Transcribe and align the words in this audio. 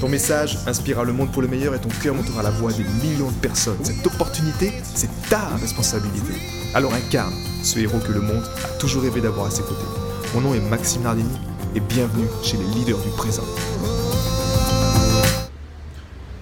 Ton 0.00 0.10
message 0.10 0.58
inspirera 0.66 1.04
le 1.04 1.14
monde 1.14 1.32
pour 1.32 1.40
le 1.40 1.48
meilleur 1.48 1.74
et 1.74 1.80
ton 1.80 1.88
cœur 1.88 2.14
montera 2.14 2.42
la 2.42 2.50
voix 2.50 2.70
des 2.70 2.84
millions 2.84 3.30
de 3.30 3.36
personnes. 3.36 3.82
Cette 3.82 4.06
opportunité, 4.06 4.70
c'est 4.82 5.08
ta 5.30 5.56
responsabilité. 5.56 6.34
Alors 6.74 6.92
incarne 6.92 7.32
ce 7.62 7.78
héros 7.78 7.98
que 8.00 8.12
le 8.12 8.20
monde 8.20 8.44
a 8.62 8.68
toujours 8.78 9.02
rêvé 9.04 9.22
d'avoir 9.22 9.46
à 9.46 9.50
ses 9.50 9.62
côtés. 9.62 9.86
Mon 10.34 10.42
nom 10.42 10.54
est 10.54 10.60
Maxime 10.60 11.02
Nardini 11.02 11.38
et 11.74 11.80
bienvenue 11.80 12.26
chez 12.42 12.58
les 12.58 12.64
leaders 12.64 12.98
du 12.98 13.08
présent. 13.16 13.44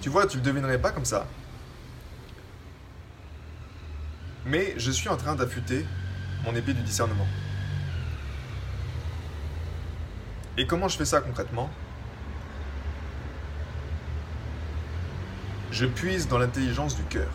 Tu 0.01 0.09
vois, 0.09 0.27
tu 0.27 0.35
le 0.35 0.43
devinerais 0.43 0.81
pas 0.81 0.91
comme 0.91 1.05
ça. 1.05 1.25
Mais 4.45 4.73
je 4.75 4.91
suis 4.91 5.07
en 5.07 5.15
train 5.15 5.33
d'affûter 5.33 5.85
mon 6.43 6.53
épée 6.53 6.73
du 6.73 6.81
discernement. 6.81 7.27
Et 10.57 10.67
comment 10.67 10.89
je 10.89 10.97
fais 10.97 11.05
ça 11.05 11.21
concrètement? 11.21 11.69
Je 15.75 15.85
puise 15.85 16.29
dans 16.29 16.37
l'intelligence 16.37 16.95
du 16.95 17.03
cœur. 17.03 17.27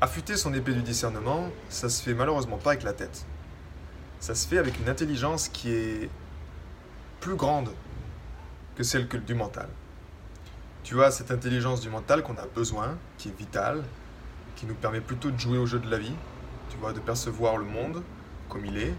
Affûter 0.00 0.36
son 0.36 0.54
épée 0.54 0.72
du 0.72 0.82
discernement, 0.82 1.50
ça 1.68 1.88
se 1.88 2.00
fait 2.00 2.14
malheureusement 2.14 2.58
pas 2.58 2.70
avec 2.70 2.84
la 2.84 2.92
tête. 2.92 3.26
Ça 4.20 4.36
se 4.36 4.46
fait 4.46 4.58
avec 4.58 4.78
une 4.78 4.88
intelligence 4.88 5.48
qui 5.48 5.72
est 5.72 6.08
plus 7.18 7.34
grande 7.34 7.70
que 8.76 8.84
celle 8.84 9.08
du 9.08 9.34
mental. 9.34 9.68
Tu 10.84 10.94
vois, 10.94 11.10
cette 11.10 11.32
intelligence 11.32 11.80
du 11.80 11.88
mental 11.88 12.22
qu'on 12.22 12.36
a 12.36 12.46
besoin, 12.54 12.96
qui 13.18 13.30
est 13.30 13.36
vitale, 13.36 13.82
qui 14.54 14.66
nous 14.66 14.76
permet 14.76 15.00
plutôt 15.00 15.32
de 15.32 15.40
jouer 15.40 15.58
au 15.58 15.66
jeu 15.66 15.80
de 15.80 15.90
la 15.90 15.98
vie, 15.98 16.14
tu 16.70 16.76
vois, 16.76 16.92
de 16.92 17.00
percevoir 17.00 17.56
le 17.56 17.64
monde 17.64 18.04
comme 18.48 18.64
il 18.64 18.78
est. 18.78 18.94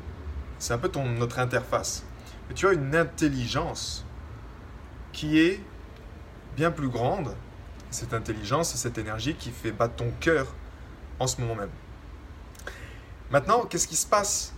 C'est 0.60 0.74
un 0.74 0.78
peu 0.78 0.92
notre 1.00 1.40
interface. 1.40 2.04
Mais 2.50 2.54
tu 2.54 2.68
as 2.68 2.74
une 2.74 2.98
intelligence 2.98 4.06
qui 5.14 5.40
est 5.40 5.62
bien 6.56 6.72
plus 6.72 6.90
grande, 6.90 7.36
cette 7.90 8.14
intelligence 8.14 8.74
et 8.74 8.78
cette 8.78 8.98
énergie 8.98 9.36
qui 9.36 9.52
fait 9.52 9.72
battre 9.72 9.96
ton 9.96 10.12
cœur 10.20 10.48
en 11.20 11.28
ce 11.28 11.40
moment 11.42 11.56
même. 11.56 11.70
Maintenant, 13.30 13.66
qu'est-ce 13.66 13.88
qui 13.88 13.96
se 13.96 14.08
passe 14.08 14.54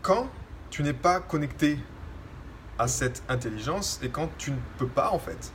quand 0.00 0.28
tu 0.70 0.82
n'es 0.82 0.92
pas 0.92 1.20
connecté 1.20 1.78
à 2.78 2.88
cette 2.88 3.22
intelligence 3.28 4.00
et 4.02 4.08
quand 4.08 4.28
tu 4.38 4.50
ne 4.50 4.56
peux 4.78 4.86
pas 4.86 5.10
en 5.10 5.18
fait 5.18 5.52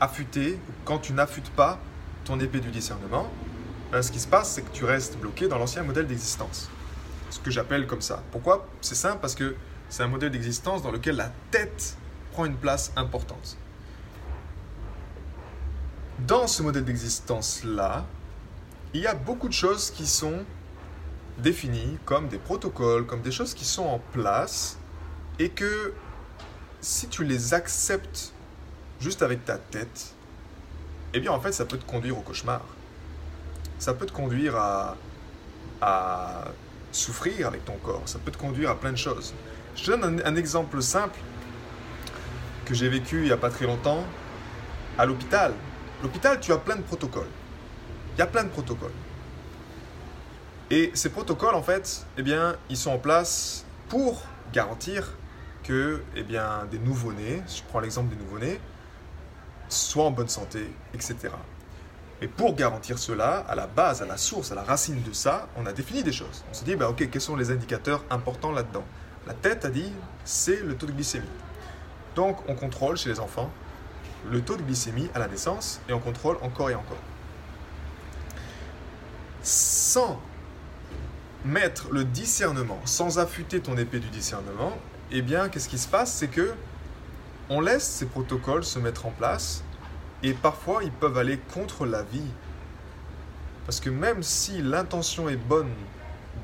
affûter, 0.00 0.58
quand 0.84 0.98
tu 0.98 1.12
n'affûtes 1.12 1.50
pas 1.50 1.78
ton 2.24 2.38
épée 2.40 2.60
du 2.60 2.70
discernement, 2.70 3.28
ben, 3.90 4.02
ce 4.02 4.12
qui 4.12 4.20
se 4.20 4.28
passe, 4.28 4.52
c'est 4.52 4.62
que 4.62 4.70
tu 4.70 4.84
restes 4.84 5.16
bloqué 5.16 5.48
dans 5.48 5.58
l'ancien 5.58 5.82
modèle 5.82 6.06
d'existence. 6.06 6.70
Ce 7.30 7.40
que 7.40 7.50
j'appelle 7.50 7.86
comme 7.86 8.02
ça. 8.02 8.22
Pourquoi? 8.30 8.66
C'est 8.80 8.94
simple 8.94 9.18
parce 9.20 9.34
que 9.34 9.56
c'est 9.88 10.02
un 10.02 10.08
modèle 10.08 10.30
d'existence 10.30 10.82
dans 10.82 10.90
lequel 10.90 11.16
la 11.16 11.32
tête 11.50 11.96
prend 12.32 12.44
une 12.44 12.56
place 12.56 12.92
importante. 12.96 13.56
Dans 16.26 16.48
ce 16.48 16.64
modèle 16.64 16.84
d'existence-là, 16.84 18.04
il 18.92 19.02
y 19.02 19.06
a 19.06 19.14
beaucoup 19.14 19.46
de 19.46 19.52
choses 19.52 19.92
qui 19.92 20.04
sont 20.04 20.44
définies 21.38 21.96
comme 22.04 22.26
des 22.26 22.38
protocoles, 22.38 23.06
comme 23.06 23.22
des 23.22 23.30
choses 23.30 23.54
qui 23.54 23.64
sont 23.64 23.84
en 23.84 24.00
place 24.12 24.78
et 25.38 25.48
que 25.48 25.94
si 26.80 27.06
tu 27.06 27.22
les 27.22 27.54
acceptes 27.54 28.32
juste 29.00 29.22
avec 29.22 29.44
ta 29.44 29.58
tête, 29.58 30.12
eh 31.14 31.20
bien 31.20 31.30
en 31.30 31.38
fait 31.38 31.52
ça 31.52 31.64
peut 31.64 31.78
te 31.78 31.88
conduire 31.88 32.18
au 32.18 32.22
cauchemar. 32.22 32.62
Ça 33.78 33.94
peut 33.94 34.06
te 34.06 34.12
conduire 34.12 34.56
à, 34.56 34.96
souffrir 36.90 37.46
avec 37.46 37.64
ton 37.64 37.76
corps, 37.76 38.02
ça 38.06 38.18
peut 38.18 38.32
te 38.32 38.38
conduire 38.38 38.70
à 38.70 38.74
plein 38.74 38.90
de 38.90 38.96
choses. 38.96 39.34
Je 39.76 39.86
donne 39.92 40.02
un, 40.02 40.26
un 40.26 40.34
exemple 40.34 40.82
simple 40.82 41.20
que 42.64 42.74
j'ai 42.74 42.88
vécu 42.88 43.18
il 43.18 43.24
n'y 43.26 43.30
a 43.30 43.36
pas 43.36 43.50
très 43.50 43.66
longtemps 43.66 44.02
à 44.98 45.06
l'hôpital. 45.06 45.54
L'hôpital, 46.02 46.38
tu 46.38 46.52
as 46.52 46.58
plein 46.58 46.76
de 46.76 46.82
protocoles. 46.82 47.28
Il 48.14 48.18
y 48.18 48.22
a 48.22 48.26
plein 48.26 48.44
de 48.44 48.48
protocoles. 48.48 48.92
Et 50.70 50.90
ces 50.94 51.08
protocoles, 51.08 51.54
en 51.54 51.62
fait, 51.62 52.06
eh 52.16 52.22
bien, 52.22 52.56
ils 52.68 52.76
sont 52.76 52.90
en 52.90 52.98
place 52.98 53.64
pour 53.88 54.22
garantir 54.52 55.14
que 55.64 56.02
eh 56.14 56.22
bien, 56.22 56.66
des 56.70 56.78
nouveau-nés, 56.78 57.42
je 57.48 57.62
prends 57.68 57.80
l'exemple 57.80 58.14
des 58.14 58.22
nouveau-nés, 58.22 58.60
soient 59.68 60.04
en 60.04 60.10
bonne 60.10 60.28
santé, 60.28 60.70
etc. 60.94 61.16
Et 62.20 62.28
pour 62.28 62.54
garantir 62.54 62.98
cela, 62.98 63.44
à 63.48 63.54
la 63.54 63.66
base, 63.66 64.02
à 64.02 64.06
la 64.06 64.16
source, 64.16 64.52
à 64.52 64.54
la 64.54 64.62
racine 64.62 65.02
de 65.02 65.12
ça, 65.12 65.48
on 65.56 65.66
a 65.66 65.72
défini 65.72 66.02
des 66.02 66.12
choses. 66.12 66.44
On 66.50 66.54
s'est 66.54 66.64
dit, 66.64 66.76
bah, 66.76 66.88
ok, 66.88 67.08
quels 67.10 67.20
sont 67.20 67.36
les 67.36 67.50
indicateurs 67.50 68.04
importants 68.10 68.52
là-dedans? 68.52 68.84
La 69.26 69.34
tête 69.34 69.64
a 69.64 69.70
dit, 69.70 69.92
c'est 70.24 70.62
le 70.62 70.76
taux 70.76 70.86
de 70.86 70.92
glycémie. 70.92 71.26
Donc, 72.14 72.38
on 72.48 72.54
contrôle 72.54 72.96
chez 72.96 73.10
les 73.10 73.20
enfants 73.20 73.50
le 74.30 74.40
taux 74.40 74.56
de 74.56 74.62
glycémie 74.62 75.08
à 75.14 75.18
la 75.18 75.28
naissance 75.28 75.80
et 75.88 75.92
on 75.92 76.00
contrôle 76.00 76.36
encore 76.42 76.70
et 76.70 76.74
encore. 76.74 76.98
Sans 79.42 80.20
mettre 81.44 81.90
le 81.90 82.04
discernement, 82.04 82.80
sans 82.84 83.18
affûter 83.18 83.60
ton 83.60 83.76
épée 83.76 84.00
du 84.00 84.08
discernement, 84.08 84.76
eh 85.10 85.22
bien, 85.22 85.48
qu'est-ce 85.48 85.68
qui 85.68 85.78
se 85.78 85.88
passe? 85.88 86.12
C'est 86.12 86.28
que 86.28 86.54
on 87.48 87.60
laisse 87.60 87.84
ces 87.84 88.06
protocoles 88.06 88.64
se 88.64 88.78
mettre 88.78 89.06
en 89.06 89.10
place 89.10 89.62
et 90.22 90.34
parfois 90.34 90.84
ils 90.84 90.92
peuvent 90.92 91.16
aller 91.16 91.38
contre 91.54 91.86
la 91.86 92.02
vie. 92.02 92.30
Parce 93.64 93.80
que 93.80 93.90
même 93.90 94.22
si 94.22 94.60
l'intention 94.60 95.28
est 95.28 95.36
bonne 95.36 95.70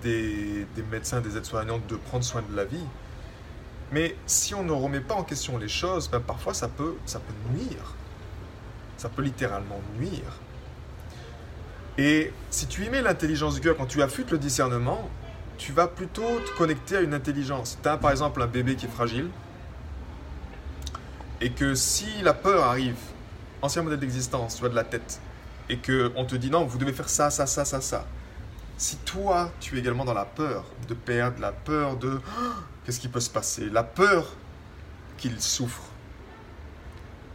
des, 0.02 0.66
des 0.74 0.82
médecins, 0.82 1.20
des 1.20 1.36
aides-soignantes 1.36 1.86
de 1.86 1.96
prendre 1.96 2.24
soin 2.24 2.42
de 2.48 2.56
la 2.56 2.64
vie, 2.64 2.84
mais 3.92 4.16
si 4.26 4.54
on 4.54 4.64
ne 4.64 4.72
remet 4.72 5.00
pas 5.00 5.14
en 5.14 5.24
question 5.24 5.58
les 5.58 5.68
choses, 5.68 6.10
ben 6.10 6.20
parfois 6.20 6.54
ça 6.54 6.68
peut, 6.68 6.96
ça 7.06 7.20
peut 7.20 7.34
nuire. 7.52 7.94
Ça 8.96 9.08
peut 9.08 9.22
littéralement 9.22 9.80
nuire. 9.98 10.40
Et 11.98 12.32
si 12.50 12.66
tu 12.66 12.84
y 12.84 12.90
mets 12.90 13.02
l'intelligence 13.02 13.54
du 13.54 13.60
cœur, 13.60 13.76
quand 13.76 13.86
tu 13.86 14.02
affûtes 14.02 14.30
le 14.30 14.38
discernement, 14.38 15.08
tu 15.58 15.72
vas 15.72 15.86
plutôt 15.86 16.40
te 16.40 16.56
connecter 16.56 16.96
à 16.96 17.00
une 17.00 17.14
intelligence. 17.14 17.78
Tu 17.82 17.88
as 17.88 17.96
par 17.96 18.10
exemple 18.10 18.42
un 18.42 18.46
bébé 18.46 18.74
qui 18.74 18.86
est 18.86 18.90
fragile, 18.90 19.28
et 21.40 21.50
que 21.50 21.74
si 21.74 22.06
la 22.22 22.32
peur 22.32 22.64
arrive, 22.64 22.96
ancien 23.62 23.82
modèle 23.82 24.00
d'existence, 24.00 24.54
tu 24.54 24.60
vois, 24.60 24.70
de 24.70 24.74
la 24.74 24.84
tête, 24.84 25.20
et 25.68 25.78
qu'on 25.78 26.24
te 26.24 26.36
dit 26.36 26.50
non, 26.50 26.64
vous 26.64 26.78
devez 26.78 26.92
faire 26.92 27.08
ça, 27.08 27.30
ça, 27.30 27.46
ça, 27.46 27.64
ça, 27.64 27.80
ça. 27.80 28.06
Si 28.76 28.96
toi, 28.98 29.50
tu 29.60 29.76
es 29.76 29.78
également 29.80 30.04
dans 30.04 30.14
la 30.14 30.24
peur 30.24 30.64
de 30.88 30.94
perdre, 30.94 31.40
la 31.40 31.52
peur 31.52 31.96
de 31.96 32.20
qu'est-ce 32.84 32.98
qui 32.98 33.08
peut 33.08 33.20
se 33.20 33.30
passer, 33.30 33.70
la 33.70 33.84
peur 33.84 34.32
qu'il 35.16 35.40
souffre, 35.40 35.82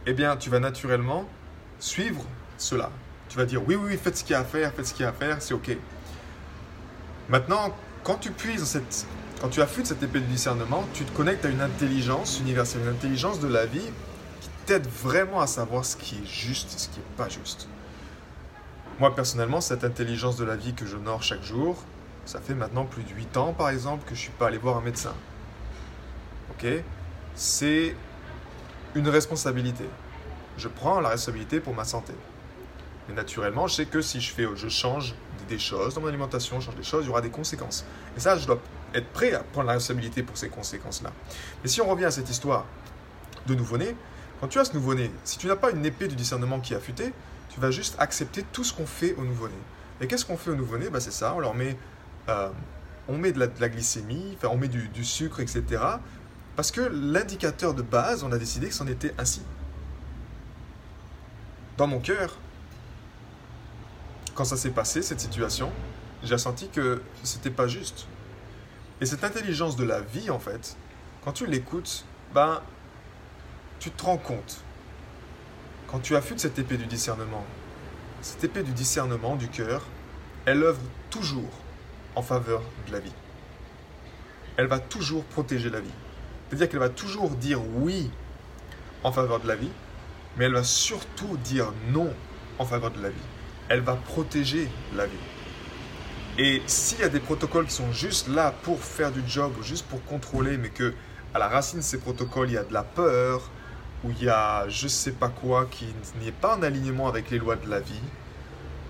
eh 0.06 0.12
bien, 0.12 0.36
tu 0.36 0.50
vas 0.50 0.60
naturellement 0.60 1.26
suivre 1.78 2.24
cela. 2.58 2.90
Tu 3.28 3.38
vas 3.38 3.46
dire 3.46 3.66
oui, 3.66 3.74
oui, 3.74 3.90
oui, 3.90 3.96
faites 3.96 4.18
ce 4.18 4.24
qu'il 4.24 4.32
y 4.32 4.36
a 4.36 4.40
à 4.40 4.44
faire, 4.44 4.72
faites 4.74 4.86
ce 4.86 4.94
qu'il 4.94 5.02
y 5.02 5.06
a 5.06 5.10
à 5.10 5.12
faire, 5.12 5.40
c'est 5.40 5.54
ok. 5.54 5.76
Maintenant, 7.28 7.74
quand 8.02 8.16
tu 8.16 8.32
puises 8.32 8.64
cette, 8.64 9.06
quand 9.40 9.48
tu 9.48 9.62
affûtes 9.62 9.86
cette 9.86 10.02
épée 10.02 10.20
de 10.20 10.26
discernement, 10.26 10.84
tu 10.92 11.04
te 11.04 11.16
connectes 11.16 11.44
à 11.44 11.48
une 11.48 11.60
intelligence 11.60 12.40
universelle, 12.40 12.82
une 12.82 12.88
intelligence 12.88 13.40
de 13.40 13.48
la 13.48 13.66
vie 13.66 13.88
qui 14.40 14.48
t'aide 14.66 14.86
vraiment 14.86 15.40
à 15.40 15.46
savoir 15.46 15.84
ce 15.84 15.96
qui 15.96 16.16
est 16.16 16.26
juste 16.26 16.74
et 16.74 16.78
ce 16.78 16.88
qui 16.88 16.98
n'est 16.98 17.16
pas 17.16 17.28
juste. 17.28 17.68
Moi, 19.00 19.14
personnellement, 19.14 19.62
cette 19.62 19.82
intelligence 19.82 20.36
de 20.36 20.44
la 20.44 20.56
vie 20.56 20.74
que 20.74 20.84
j'honore 20.84 21.22
chaque 21.22 21.42
jour, 21.42 21.82
ça 22.26 22.38
fait 22.38 22.52
maintenant 22.52 22.84
plus 22.84 23.02
de 23.02 23.08
8 23.08 23.38
ans, 23.38 23.54
par 23.54 23.70
exemple, 23.70 24.02
que 24.04 24.10
je 24.10 24.20
ne 24.20 24.24
suis 24.24 24.32
pas 24.32 24.48
allé 24.48 24.58
voir 24.58 24.76
un 24.76 24.82
médecin. 24.82 25.14
Ok? 26.50 26.66
C'est 27.34 27.96
une 28.94 29.08
responsabilité. 29.08 29.86
Je 30.58 30.68
prends 30.68 31.00
la 31.00 31.08
responsabilité 31.08 31.60
pour 31.60 31.74
ma 31.74 31.84
santé. 31.84 32.12
Mais 33.08 33.14
naturellement, 33.14 33.66
je 33.68 33.76
sais 33.76 33.86
que 33.86 34.02
si 34.02 34.20
je, 34.20 34.34
fais, 34.34 34.46
je 34.54 34.68
change 34.68 35.14
des 35.48 35.58
choses 35.58 35.94
dans 35.94 36.02
mon 36.02 36.08
alimentation, 36.08 36.60
je 36.60 36.66
change 36.66 36.76
des 36.76 36.82
choses, 36.82 37.04
il 37.04 37.08
y 37.08 37.10
aura 37.10 37.22
des 37.22 37.30
conséquences. 37.30 37.86
Et 38.18 38.20
ça, 38.20 38.36
je 38.36 38.46
dois 38.46 38.58
être 38.92 39.08
prêt 39.14 39.32
à 39.32 39.38
prendre 39.38 39.68
la 39.68 39.72
responsabilité 39.72 40.22
pour 40.22 40.36
ces 40.36 40.50
conséquences-là. 40.50 41.10
Mais 41.62 41.70
si 41.70 41.80
on 41.80 41.88
revient 41.88 42.04
à 42.04 42.10
cette 42.10 42.28
histoire 42.28 42.66
de 43.46 43.54
nouveau-né, 43.54 43.96
quand 44.42 44.48
tu 44.48 44.58
as 44.58 44.66
ce 44.66 44.74
nouveau-né, 44.74 45.10
si 45.24 45.38
tu 45.38 45.46
n'as 45.46 45.56
pas 45.56 45.70
une 45.70 45.86
épée 45.86 46.06
du 46.06 46.16
discernement 46.16 46.60
qui 46.60 46.74
est 46.74 46.76
affûtée, 46.76 47.14
tu 47.50 47.60
vas 47.60 47.70
juste 47.70 47.96
accepter 47.98 48.44
tout 48.52 48.64
ce 48.64 48.72
qu'on 48.72 48.86
fait 48.86 49.14
au 49.14 49.24
nouveau-né. 49.24 49.54
Et 50.00 50.06
qu'est-ce 50.06 50.24
qu'on 50.24 50.36
fait 50.36 50.50
au 50.50 50.56
nouveau-né? 50.56 50.88
Bah, 50.88 51.00
C'est 51.00 51.12
ça, 51.12 51.34
on 51.34 51.40
leur 51.40 51.54
met, 51.54 51.76
euh, 52.28 52.48
de 53.08 53.60
la, 53.60 53.68
glycémie, 53.68 54.38
on 54.44 54.56
met 54.56 54.68
du, 54.68 54.88
du, 54.88 55.04
sucre, 55.04 55.40
etc. 55.40 55.64
Parce 56.56 56.70
que 56.70 56.80
l'indicateur 56.80 57.74
de 57.74 57.82
base, 57.82 58.24
on 58.24 58.32
a 58.32 58.38
décidé 58.38 58.68
que 58.68 58.74
c'en 58.74 58.86
était 58.86 59.14
ainsi. 59.18 59.42
dans 61.76 61.86
mon 61.86 61.98
cœur, 61.98 62.36
quand 64.34 64.44
ça 64.44 64.56
s'est 64.56 64.70
passé, 64.70 65.02
cette 65.02 65.20
situation, 65.20 65.72
j'ai 66.22 66.38
senti 66.38 66.68
que 66.68 67.02
c'était 67.22 67.50
pas 67.50 67.66
juste. 67.66 68.06
Et 69.00 69.06
cette 69.06 69.24
intelligence 69.24 69.76
de 69.76 69.84
la 69.84 70.00
vie, 70.00 70.30
en 70.30 70.38
fait, 70.38 70.76
quand 71.24 71.32
tu 71.32 71.46
l'écoutes, 71.46 72.04
ben, 72.34 72.60
tu 73.78 73.90
te 73.90 74.02
rends 74.04 74.18
compte. 74.18 74.62
Quand 75.90 75.98
tu 75.98 76.14
affûtes 76.14 76.38
cette 76.38 76.56
épée 76.58 76.76
du 76.76 76.86
discernement, 76.86 77.44
cette 78.22 78.44
épée 78.44 78.62
du 78.62 78.70
discernement 78.70 79.34
du 79.34 79.48
cœur, 79.48 79.82
elle 80.46 80.62
œuvre 80.62 80.80
toujours 81.10 81.50
en 82.14 82.22
faveur 82.22 82.62
de 82.86 82.92
la 82.92 83.00
vie. 83.00 83.12
Elle 84.56 84.68
va 84.68 84.78
toujours 84.78 85.24
protéger 85.24 85.68
la 85.68 85.80
vie. 85.80 85.90
C'est-à-dire 86.48 86.68
qu'elle 86.68 86.78
va 86.78 86.90
toujours 86.90 87.30
dire 87.30 87.60
oui 87.78 88.08
en 89.02 89.10
faveur 89.10 89.40
de 89.40 89.48
la 89.48 89.56
vie, 89.56 89.70
mais 90.36 90.44
elle 90.44 90.52
va 90.52 90.62
surtout 90.62 91.36
dire 91.38 91.72
non 91.88 92.14
en 92.60 92.64
faveur 92.64 92.92
de 92.92 93.02
la 93.02 93.10
vie. 93.10 93.16
Elle 93.68 93.80
va 93.80 93.96
protéger 93.96 94.68
la 94.94 95.06
vie. 95.06 95.12
Et 96.38 96.62
s'il 96.66 97.00
y 97.00 97.02
a 97.02 97.08
des 97.08 97.20
protocoles 97.20 97.66
qui 97.66 97.74
sont 97.74 97.90
juste 97.90 98.28
là 98.28 98.54
pour 98.62 98.78
faire 98.78 99.10
du 99.10 99.22
job, 99.26 99.52
juste 99.62 99.86
pour 99.86 100.04
contrôler, 100.04 100.56
mais 100.56 100.68
que 100.68 100.94
à 101.34 101.40
la 101.40 101.48
racine 101.48 101.80
de 101.80 101.84
ces 101.84 101.98
protocoles, 101.98 102.50
il 102.50 102.54
y 102.54 102.58
a 102.58 102.64
de 102.64 102.72
la 102.72 102.84
peur, 102.84 103.50
ou 104.04 104.10
il 104.10 104.24
y 104.24 104.28
a 104.28 104.68
je 104.68 104.88
sais 104.88 105.12
pas 105.12 105.28
quoi 105.28 105.66
qui 105.66 105.86
n'est 106.22 106.32
pas 106.32 106.56
en 106.56 106.62
alignement 106.62 107.08
avec 107.08 107.30
les 107.30 107.38
lois 107.38 107.56
de 107.56 107.68
la 107.68 107.80
vie, 107.80 108.02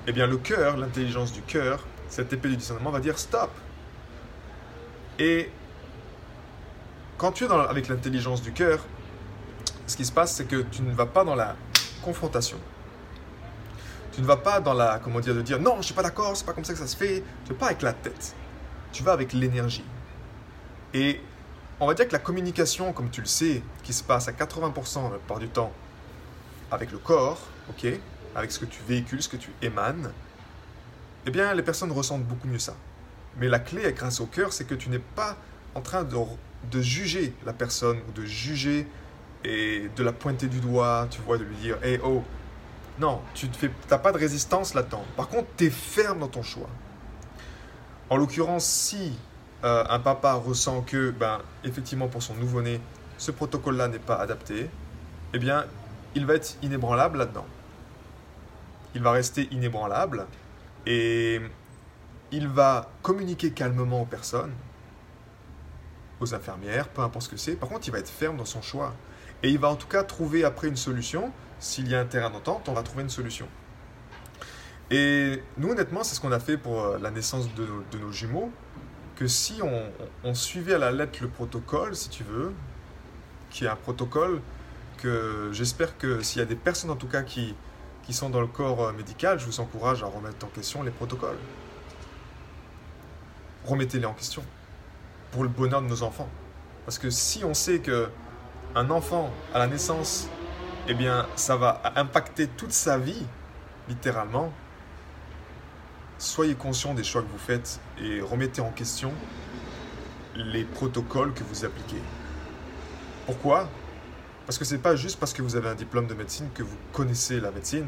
eh 0.07 0.13
bien 0.13 0.27
le 0.27 0.37
cœur, 0.37 0.77
l'intelligence 0.77 1.33
du 1.33 1.43
cœur, 1.43 1.85
cette 2.09 2.33
épée 2.33 2.49
du 2.49 2.57
discernement 2.57 2.91
va 2.91 3.01
dire 3.01 3.19
stop. 3.19 3.51
Et 5.19 5.51
quand 7.19 7.33
tu 7.33 7.45
es 7.45 7.51
avec 7.51 7.89
l'intelligence 7.89 8.43
du 8.43 8.53
cœur, 8.53 8.85
ce 9.87 9.97
qui 9.97 10.05
se 10.05 10.13
passe, 10.13 10.35
c'est 10.35 10.47
que 10.47 10.63
tu 10.63 10.83
ne 10.83 10.93
vas 10.93 11.07
pas 11.07 11.25
dans 11.25 11.35
la 11.35 11.57
confrontation. 12.03 12.57
Tu 14.13 14.23
ne 14.23 14.27
vas 14.27 14.37
pas 14.37 14.61
dans 14.61 14.75
la, 14.75 14.99
comment 15.03 15.21
dire, 15.21 15.35
de 15.35 15.43
dire 15.43 15.61
non, 15.61 15.77
je 15.79 15.83
suis 15.83 15.95
pas 15.95 16.03
d'accord, 16.03 16.37
c'est 16.37 16.47
pas 16.47 16.53
comme 16.53 16.65
ça 16.65 16.73
que 16.73 16.79
ça 16.79 16.87
se 16.87 16.97
fait. 16.97 17.23
Tu 17.45 17.53
vas 17.53 17.59
pas 17.59 17.67
avec 17.67 17.83
la 17.83 17.93
tête. 17.93 18.35
Tu 18.93 19.03
vas 19.03 19.13
avec 19.13 19.33
l'énergie. 19.33 19.85
Et 20.95 21.21
on 21.81 21.87
va 21.87 21.95
dire 21.95 22.07
que 22.07 22.13
la 22.13 22.19
communication, 22.19 22.93
comme 22.93 23.11
tu 23.11 23.23
le 23.23 23.27
sais, 23.27 23.63
qui 23.83 23.93
se 23.93 24.05
passe 24.05 24.29
à 24.29 24.33
80% 24.33 25.05
la 25.05 25.11
plupart 25.11 25.39
du 25.39 25.49
temps 25.49 25.73
avec 26.71 26.93
le 26.93 26.99
corps, 26.99 27.41
ok, 27.71 27.87
avec 28.35 28.53
ce 28.53 28.59
que 28.59 28.67
tu 28.67 28.81
véhicules, 28.87 29.23
ce 29.23 29.29
que 29.29 29.39
tu 29.39 29.51
émanes, 29.63 30.13
eh 31.27 31.31
bien, 31.31 31.53
les 31.55 31.63
personnes 31.63 31.91
ressentent 31.91 32.25
beaucoup 32.25 32.47
mieux 32.47 32.59
ça. 32.59 32.77
Mais 33.39 33.49
la 33.49 33.59
clé, 33.59 33.93
grâce 33.95 34.21
au 34.21 34.27
cœur, 34.27 34.53
c'est 34.53 34.65
que 34.65 34.75
tu 34.75 34.91
n'es 34.91 34.99
pas 34.99 35.37
en 35.75 35.81
train 35.81 36.05
de, 36.05 36.17
de, 36.71 36.83
juger 36.83 37.33
la 37.47 37.53
personne 37.53 37.99
ou 38.09 38.13
de 38.13 38.25
juger 38.25 38.87
et 39.45 39.89
de 39.97 40.03
la 40.03 40.13
pointer 40.13 40.49
du 40.49 40.61
doigt, 40.61 41.09
tu 41.11 41.21
vois, 41.23 41.39
de 41.39 41.45
lui 41.45 41.57
dire, 41.57 41.79
hey, 41.83 41.99
oh, 42.05 42.23
non, 42.99 43.23
tu 43.35 43.49
n'as 43.91 43.99
pas 43.99 44.13
de 44.13 44.19
résistance 44.19 44.75
là-dedans. 44.75 45.05
Par 45.17 45.29
contre, 45.29 45.49
tu 45.57 45.67
es 45.67 45.71
ferme 45.71 46.21
dans 46.21 46.29
ton 46.29 46.43
choix. 46.43 46.69
En 48.11 48.17
l'occurrence, 48.17 48.67
si 48.67 49.17
euh, 49.65 49.85
un 49.89 49.99
papa 49.99 50.35
ressent 50.35 50.83
que, 50.83 51.11
ben, 51.11 51.41
effectivement, 51.65 52.09
pour 52.09 52.23
son 52.23 52.35
nouveau-né, 52.35 52.81
ce 53.19 53.31
protocole-là 53.31 53.89
n'est 53.89 53.99
pas 53.99 54.17
adapté, 54.17 54.71
eh 55.35 55.39
bien, 55.39 55.67
il 56.15 56.27
va 56.27 56.35
être 56.35 56.57
inébranlable 56.63 57.19
là-dedans. 57.19 57.47
Il 58.95 59.03
va 59.03 59.13
rester 59.13 59.49
inébranlable 59.53 60.27
et 60.87 61.41
il 62.33 62.49
va 62.49 62.91
communiquer 63.03 63.53
calmement 63.53 64.03
aux 64.03 64.07
personnes, 64.07 64.53
aux 66.21 66.35
infirmières, 66.35 66.89
peu 66.89 67.03
importe 67.03 67.27
ce 67.27 67.31
que 67.31 67.37
c'est. 67.37 67.55
Par 67.55 67.69
contre, 67.69 67.87
il 67.87 67.91
va 67.91 67.99
être 67.99 68.09
ferme 68.09 68.37
dans 68.37 68.45
son 68.45 68.63
choix. 68.63 68.95
Et 69.43 69.51
il 69.51 69.59
va 69.59 69.69
en 69.69 69.77
tout 69.77 69.87
cas 69.87 70.03
trouver 70.03 70.45
après 70.45 70.69
une 70.69 70.77
solution 70.77 71.33
s'il 71.61 71.89
y 71.89 71.95
a 71.95 72.01
un 72.01 72.05
terrain 72.05 72.31
d'entente, 72.31 72.69
on 72.69 72.73
va 72.73 72.83
trouver 72.83 73.03
une 73.03 73.11
solution. 73.11 73.47
Et 74.91 75.43
nous, 75.57 75.71
honnêtement, 75.71 76.03
c'est 76.03 76.17
ce 76.17 76.21
qu'on 76.21 76.33
a 76.33 76.41
fait 76.41 76.57
pour 76.57 76.83
euh, 76.83 76.99
la 76.99 77.11
naissance 77.11 77.49
de, 77.55 77.99
nos 77.99 78.11
jumeaux, 78.11 78.51
que 79.21 79.27
si 79.27 79.61
on, 80.25 80.35
suivait 80.35 80.73
à 80.73 80.79
la 80.79 80.91
lettre 80.91 81.19
le 81.21 81.29
protocole, 81.29 81.95
si 81.95 82.09
tu 82.09 82.25
veux, 82.25 82.55
qui 83.51 83.67
est 83.67 83.69
un 83.69 83.77
protocole 83.77 84.41
que 84.97 85.51
j'espère 85.53 85.99
que 85.99 86.23
s'il 86.23 86.39
y 86.39 86.43
a 86.43 86.47
des 86.47 86.57
personnes 86.57 86.89
en 86.89 86.97
tout 86.97 87.07
cas 87.07 87.21
qui, 87.21 87.55
qui 88.03 88.15
sont 88.15 88.31
dans 88.31 88.41
le 88.41 88.47
corps 88.47 88.83
euh, 88.83 88.93
médical, 88.93 89.39
je 89.39 89.45
vous 89.45 89.61
encourage 89.61 90.03
à 90.03 90.07
remettre 90.07 90.47
en 90.47 90.49
question 90.49 90.83
les 90.83 90.91
protocoles. 90.91 91.37
Remettez-les 93.67 94.07
en 94.07 94.15
question 94.15 94.43
pour 95.33 95.43
le 95.43 95.51
bonheur 95.51 95.83
de 95.83 95.87
nos 95.89 96.03
enfants. 96.03 96.31
Parce 96.87 96.99
que 96.99 97.11
si 97.11 97.45
on 97.45 97.53
sait 97.53 97.81
que 97.81 98.09
un 98.75 98.89
enfant 98.89 99.31
à 99.53 99.59
la 99.59 99.67
naissance 99.67 100.31
eh 100.89 100.95
bien, 100.95 101.27
ça 101.37 101.57
va 101.57 101.83
impacter 101.95 102.47
toute 102.47 102.73
sa 102.73 102.97
vie, 102.97 103.27
littéralement. 103.87 104.51
Soyez 106.21 106.55
conscient 106.55 106.93
des 106.93 107.03
choix 107.03 107.23
que 107.23 107.29
vous 107.29 107.39
faites 107.39 107.81
et 107.99 108.21
remettez 108.21 108.61
en 108.61 108.69
question 108.73 109.11
les 110.37 110.65
protocoles 110.65 111.33
que 111.33 111.43
vous 111.43 111.65
appliquez. 111.65 112.03
Pourquoi? 113.25 113.71
Parce 114.45 114.59
que 114.59 114.67
ce 114.67 114.75
n'est 114.75 114.83
pas 114.83 114.97
juste 114.97 115.19
parce 115.19 115.33
que 115.33 115.41
vous 115.41 115.57
avez 115.57 115.71
un 115.71 115.75
diplôme 115.75 116.07
de 116.07 116.13
médecine 116.13 116.51
que 116.53 116.63
vous 116.63 116.77
connaissez 116.93 117.41
la 117.41 117.51
médecine. 117.51 117.87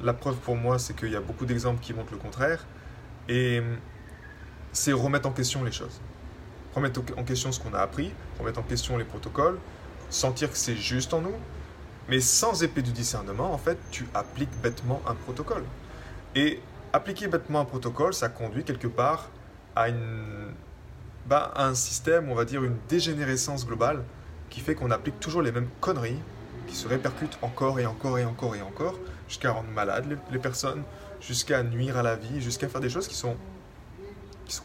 La 0.00 0.12
preuve 0.12 0.36
pour 0.36 0.54
moi, 0.54 0.78
c'est 0.78 0.94
qu'il 0.94 1.10
y 1.10 1.16
a 1.16 1.20
beaucoup 1.20 1.44
d'exemples 1.44 1.80
qui 1.82 1.92
montrent 1.92 2.12
le 2.12 2.20
contraire. 2.20 2.64
Et 3.28 3.60
c'est 4.72 4.92
remettre 4.92 5.28
en 5.28 5.32
question 5.32 5.64
les 5.64 5.72
choses. 5.72 6.00
Remettre 6.72 7.02
en 7.16 7.24
question 7.24 7.50
ce 7.50 7.58
qu'on 7.58 7.74
a 7.74 7.80
appris, 7.80 8.12
remettre 8.38 8.60
en 8.60 8.62
question 8.62 8.96
les 8.96 9.04
protocoles, 9.04 9.58
sentir 10.08 10.52
que 10.52 10.56
c'est 10.56 10.76
juste 10.76 11.12
en 11.14 11.20
nous, 11.20 11.34
mais 12.08 12.20
sans 12.20 12.62
épée 12.62 12.82
du 12.82 12.92
discernement, 12.92 13.52
en 13.52 13.58
fait, 13.58 13.76
tu 13.90 14.06
appliques 14.14 14.56
bêtement 14.62 15.02
un 15.08 15.14
protocole. 15.14 15.64
Et 16.36 16.60
appliquer 16.96 17.28
bêtement 17.28 17.60
un 17.60 17.64
protocole, 17.66 18.14
ça 18.14 18.28
conduit 18.30 18.64
quelque 18.64 18.88
part 18.88 19.28
à, 19.76 19.88
bah, 21.26 21.52
un 21.56 21.74
système, 21.74 22.30
on 22.30 22.34
va 22.34 22.46
dire 22.46 22.64
une 22.64 22.78
dégénérescence 22.88 23.66
globale, 23.66 24.02
qui 24.48 24.60
fait 24.60 24.74
qu'on 24.74 24.90
applique 24.90 25.20
toujours 25.20 25.42
les 25.42 25.52
mêmes 25.52 25.68
conneries, 25.80 26.20
qui 26.66 26.74
se 26.74 26.88
répercutent 26.88 27.38
encore 27.42 27.78
et 27.78 27.86
encore 27.86 28.18
et 28.18 28.24
encore 28.24 28.56
et 28.56 28.62
encore, 28.62 28.98
jusqu'à 29.28 29.52
rendre 29.52 29.68
malades 29.68 30.18
les, 30.30 30.38
personnes, 30.38 30.82
jusqu'à 31.20 31.62
nuire 31.62 31.98
à 31.98 32.02
la 32.02 32.16
vie, 32.16 32.40
jusqu'à 32.40 32.66
faire 32.66 32.80
des 32.80 32.88
choses 32.88 33.08
qui 33.08 33.14
sont, 33.14 33.36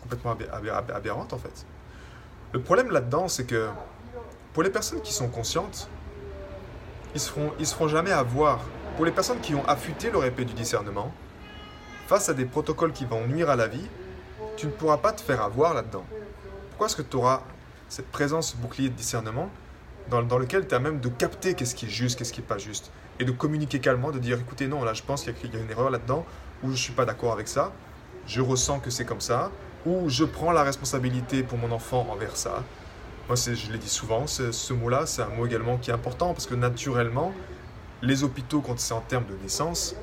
complètement 0.01 0.37
aberrantes 0.93 1.33
en 1.33 1.37
fait. 1.37 1.65
Le 2.53 2.61
problème 2.61 2.91
là-dedans, 2.91 3.27
c'est 3.27 3.45
que 3.45 3.69
pour 4.53 4.63
les 4.63 4.69
personnes 4.69 5.01
qui 5.01 5.11
sont 5.11 5.27
conscientes, 5.27 5.89
ils 7.13 7.19
se 7.19 7.29
feront, 7.29 7.51
se 7.61 7.73
feront 7.73 7.87
jamais 7.89 8.11
avoir. 8.11 8.59
Pour 8.95 9.05
les 9.05 9.11
personnes 9.11 9.39
qui 9.39 9.55
ont 9.55 9.65
affûté 9.65 10.11
leur 10.11 10.23
épée 10.23 10.45
du 10.45 10.53
discernement, 10.53 11.11
face 12.07 12.29
à 12.29 12.33
des 12.33 12.45
protocoles 12.45 12.91
qui 12.91 13.05
vont 13.05 13.25
nuire 13.27 13.49
à 13.49 13.55
la 13.55 13.67
vie, 13.67 13.85
tu 14.57 14.67
ne 14.67 14.71
pourras 14.71 14.97
pas 14.97 15.13
te 15.13 15.21
faire 15.21 15.41
avoir 15.41 15.73
là-dedans. 15.73 16.05
Pourquoi 16.69 16.87
est-ce 16.87 16.95
que 16.95 17.01
tu 17.01 17.17
auras 17.17 17.43
cette 17.89 18.07
présence 18.11 18.55
bouclier 18.55 18.89
de 18.89 18.95
discernement 18.95 19.49
dans, 20.09 20.37
lequel 20.37 20.67
tu 20.67 20.75
as 20.75 20.79
même 20.79 20.99
de 20.99 21.09
capter 21.09 21.53
qu'est-ce 21.53 21.75
qui 21.75 21.85
est 21.85 21.89
juste, 21.89 22.17
qu'est-ce 22.17 22.33
qui 22.33 22.41
n'est 22.41 22.47
pas 22.47 22.57
juste, 22.57 22.91
et 23.19 23.23
de 23.23 23.31
communiquer 23.31 23.79
calmement, 23.79 24.11
de 24.11 24.19
dire 24.19 24.39
écoutez, 24.39 24.67
non, 24.67 24.83
là 24.83 24.93
je 24.93 25.03
pense 25.03 25.23
qu'il 25.23 25.53
y, 25.53 25.55
a 25.55 25.59
une 25.59 25.71
erreur 25.71 25.89
là-dedans, 25.89 26.25
ou 26.63 26.67
je 26.67 26.71
ne 26.71 26.77
suis 26.77 26.93
pas 26.93 27.05
d'accord 27.05 27.31
avec 27.31 27.47
ça, 27.47 27.71
je 28.27 28.41
ressens 28.41 28.79
que 28.79 28.89
c'est 28.89 29.05
comme 29.05 29.21
ça, 29.21 29.51
ou 29.85 30.09
je 30.09 30.25
prends 30.25 30.51
la 30.51 30.63
responsabilité 30.63 31.43
pour 31.43 31.57
mon 31.57 31.71
enfant 31.71 32.05
envers 32.09 32.35
ça, 32.35 32.63
moi, 33.27 33.37
je 33.37 33.71
l'ai 33.71 33.77
dit 33.77 33.87
souvent, 33.87 34.27
ce 34.27 34.73
mot-là, 34.73 35.05
c'est 35.05 35.21
un 35.21 35.29
mot 35.29 35.45
également 35.45 35.77
qui 35.77 35.89
est 35.89 35.93
important 35.93 36.33
parce 36.33 36.47
que 36.47 36.55
naturellement, 36.55 37.31
les 38.01 38.23
hôpitaux, 38.23 38.59
quand 38.59 38.77
c'est 38.77 38.93
en 38.93 38.99
termes 38.99 39.25
de 39.25 39.35
naissance, 39.41 39.95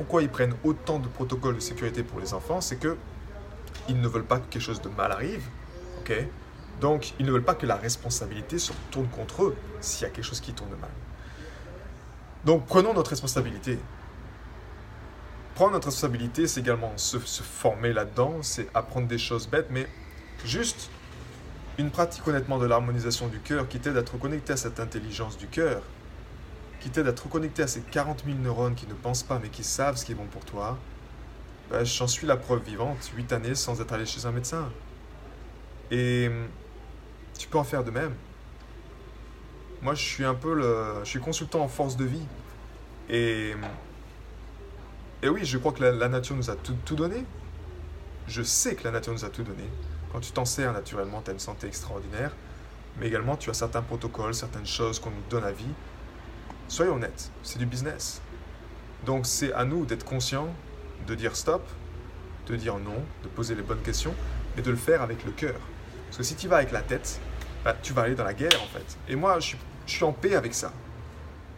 pourquoi 0.00 0.22
ils 0.22 0.30
prennent 0.30 0.54
autant 0.64 0.98
de 0.98 1.08
protocoles 1.08 1.56
de 1.56 1.60
sécurité 1.60 2.02
pour 2.02 2.20
les 2.20 2.32
enfants 2.32 2.62
C'est 2.62 2.76
que 2.76 2.96
ils 3.86 4.00
ne 4.00 4.08
veulent 4.08 4.24
pas 4.24 4.38
que 4.38 4.46
quelque 4.46 4.62
chose 4.62 4.80
de 4.80 4.88
mal 4.88 5.12
arrive, 5.12 5.44
ok? 6.00 6.24
Donc, 6.80 7.12
ils 7.18 7.26
ne 7.26 7.32
veulent 7.32 7.44
pas 7.44 7.54
que 7.54 7.66
la 7.66 7.76
responsabilité 7.76 8.58
se 8.58 8.72
tourne 8.90 9.08
contre 9.08 9.44
eux 9.44 9.56
s'il 9.82 10.04
y 10.04 10.06
a 10.06 10.08
quelque 10.10 10.24
chose 10.24 10.40
qui 10.40 10.54
tourne 10.54 10.70
mal. 10.80 10.88
Donc, 12.46 12.64
prenons 12.64 12.94
notre 12.94 13.10
responsabilité. 13.10 13.78
Prendre 15.54 15.72
notre 15.72 15.88
responsabilité, 15.88 16.46
c'est 16.46 16.60
également 16.60 16.94
se 16.96 17.18
former 17.18 17.92
là-dedans, 17.92 18.38
c'est 18.40 18.68
apprendre 18.72 19.06
des 19.06 19.18
choses 19.18 19.50
bêtes, 19.50 19.68
mais 19.68 19.86
juste 20.46 20.88
une 21.76 21.90
pratique 21.90 22.26
honnêtement 22.26 22.56
de 22.56 22.64
l'harmonisation 22.64 23.28
du 23.28 23.38
cœur 23.40 23.68
qui 23.68 23.78
t'aide 23.78 23.98
à 23.98 24.02
te 24.02 24.12
reconnecter 24.12 24.54
à 24.54 24.56
cette 24.56 24.80
intelligence 24.80 25.36
du 25.36 25.46
cœur, 25.46 25.82
qui 26.80 26.90
t'aide 26.90 27.06
à 27.06 27.12
te 27.12 27.22
reconnecter 27.22 27.62
à 27.62 27.66
ces 27.66 27.80
40 27.80 28.24
000 28.24 28.38
neurones 28.38 28.74
qui 28.74 28.86
ne 28.86 28.94
pensent 28.94 29.22
pas 29.22 29.38
mais 29.40 29.48
qui 29.48 29.64
savent 29.64 29.96
ce 29.96 30.04
qui 30.04 30.12
est 30.12 30.14
bon 30.14 30.26
pour 30.26 30.44
toi, 30.44 30.78
ben, 31.70 31.84
j'en 31.84 32.08
suis 32.08 32.26
la 32.26 32.36
preuve 32.36 32.62
vivante, 32.64 33.10
8 33.14 33.32
années 33.32 33.54
sans 33.54 33.80
être 33.80 33.92
allé 33.92 34.06
chez 34.06 34.26
un 34.26 34.32
médecin. 34.32 34.70
Et 35.90 36.28
hum, 36.28 36.48
tu 37.38 37.48
peux 37.48 37.58
en 37.58 37.64
faire 37.64 37.84
de 37.84 37.90
même. 37.90 38.14
Moi, 39.82 39.94
je 39.94 40.02
suis 40.02 40.24
un 40.24 40.34
peu 40.34 40.54
le. 40.54 41.00
Je 41.04 41.08
suis 41.08 41.20
consultant 41.20 41.60
en 41.60 41.68
force 41.68 41.96
de 41.96 42.04
vie. 42.04 42.26
Et. 43.08 43.54
Hum, 43.54 43.68
et 45.22 45.28
oui, 45.28 45.44
je 45.44 45.58
crois 45.58 45.72
que 45.72 45.84
la, 45.84 46.08
nature 46.08 46.34
nous 46.34 46.48
a 46.48 46.56
tout, 46.56 46.74
tout 46.84 46.96
donné. 46.96 47.24
Je 48.26 48.42
sais 48.42 48.74
que 48.74 48.84
la 48.84 48.90
nature 48.90 49.12
nous 49.12 49.24
a 49.24 49.28
tout 49.28 49.42
donné. 49.42 49.64
Quand 50.12 50.20
tu 50.20 50.32
t'en 50.32 50.46
sers 50.46 50.72
naturellement, 50.72 51.20
tu 51.20 51.30
as 51.30 51.34
une 51.34 51.38
santé 51.38 51.66
extraordinaire, 51.66 52.34
mais 52.98 53.08
également 53.08 53.36
tu 53.36 53.50
as 53.50 53.54
certains 53.54 53.82
protocoles, 53.82 54.34
certaines 54.34 54.66
choses 54.66 54.98
qu'on 54.98 55.10
nous 55.10 55.22
donne 55.28 55.44
à 55.44 55.52
vie. 55.52 55.74
Soyons 56.70 56.94
honnêtes, 56.94 57.32
c'est 57.42 57.58
du 57.58 57.66
business. 57.66 58.22
Donc 59.04 59.26
c'est 59.26 59.52
à 59.52 59.64
nous 59.64 59.84
d'être 59.86 60.04
conscients, 60.04 60.54
de 61.08 61.16
dire 61.16 61.34
stop, 61.34 61.68
de 62.46 62.54
dire 62.54 62.78
non, 62.78 63.02
de 63.24 63.28
poser 63.28 63.56
les 63.56 63.62
bonnes 63.62 63.82
questions 63.82 64.14
et 64.56 64.62
de 64.62 64.70
le 64.70 64.76
faire 64.76 65.02
avec 65.02 65.24
le 65.24 65.32
cœur. 65.32 65.58
Parce 66.06 66.18
que 66.18 66.22
si 66.22 66.36
tu 66.36 66.46
vas 66.46 66.58
avec 66.58 66.70
la 66.70 66.82
tête, 66.82 67.18
bah, 67.64 67.74
tu 67.82 67.92
vas 67.92 68.02
aller 68.02 68.14
dans 68.14 68.22
la 68.22 68.34
guerre 68.34 68.62
en 68.62 68.68
fait. 68.68 68.98
Et 69.08 69.16
moi, 69.16 69.40
je 69.40 69.46
suis, 69.48 69.58
je 69.84 69.94
suis 69.94 70.04
en 70.04 70.12
paix 70.12 70.36
avec 70.36 70.54
ça. 70.54 70.72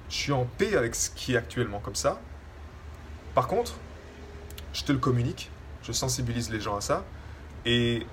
Je 0.09 0.15
suis 0.15 0.33
en 0.33 0.47
paix 0.57 0.77
avec 0.77 0.95
ce 0.95 1.11
qui 1.11 1.35
est 1.35 1.37
actuellement 1.37 1.81
comme 1.81 1.95
ça. 1.95 2.19
Par 3.35 3.49
contre, 3.49 3.75
je 4.73 4.83
te 4.83 4.93
le 4.93 4.99
communique, 4.99 5.51
je 5.83 5.93
sensibilise 5.93 6.49
les 6.49 6.61
gens 6.61 6.77
à 6.77 6.81
ça. 6.81 7.05
Et 7.67 8.07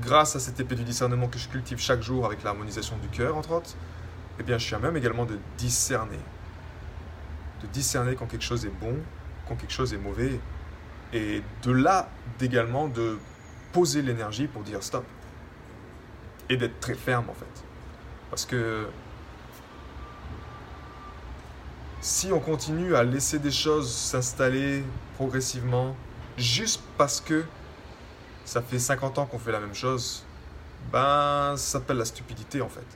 grâce 0.00 0.34
à 0.34 0.40
cette 0.40 0.58
épée 0.58 0.74
du 0.74 0.82
discernement 0.82 1.28
que 1.28 1.38
je 1.38 1.46
cultive 1.46 1.78
chaque 1.78 2.02
jour 2.02 2.26
avec 2.26 2.42
l'harmonisation 2.42 2.96
du 2.96 3.06
cœur, 3.06 3.36
entre 3.36 3.52
autres, 3.52 3.76
eh 4.38 4.42
bien, 4.42 4.58
je 4.58 4.64
suis 4.64 4.74
à 4.74 4.78
même 4.78 4.96
également 4.96 5.24
de 5.24 5.38
discerner. 5.58 6.18
De 7.62 7.66
discerner 7.68 8.14
quand 8.14 8.26
quelque 8.26 8.44
chose 8.44 8.64
est 8.64 8.80
bon, 8.80 8.96
quand 9.48 9.56
quelque 9.56 9.72
chose 9.72 9.92
est 9.92 9.98
mauvais. 9.98 10.40
Et 11.12 11.42
de 11.62 11.72
là, 11.72 12.08
d'également, 12.38 12.88
de 12.88 13.18
poser 13.72 14.02
l'énergie 14.02 14.46
pour 14.46 14.62
dire 14.62 14.82
stop. 14.82 15.04
Et 16.48 16.56
d'être 16.56 16.80
très 16.80 16.94
ferme, 16.94 17.28
en 17.30 17.34
fait. 17.34 17.64
Parce 18.30 18.46
que 18.46 18.86
si 22.00 22.32
on 22.32 22.40
continue 22.40 22.96
à 22.96 23.04
laisser 23.04 23.38
des 23.38 23.52
choses 23.52 23.92
s'installer 23.94 24.82
progressivement, 25.14 25.94
juste 26.36 26.82
parce 26.98 27.20
que 27.20 27.44
ça 28.44 28.60
fait 28.60 28.78
50 28.78 29.18
ans 29.18 29.26
qu'on 29.26 29.38
fait 29.38 29.52
la 29.52 29.60
même 29.60 29.74
chose, 29.74 30.24
ben 30.90 31.54
ça 31.56 31.78
s'appelle 31.78 31.98
la 31.98 32.04
stupidité 32.04 32.60
en 32.60 32.68
fait. 32.68 32.86